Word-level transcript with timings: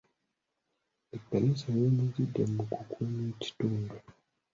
Ekkanisa 1.15 1.67
y'enyigidde 1.77 2.43
mu 2.53 2.63
kukuuma 2.71 3.21
ekitundu. 3.31 3.95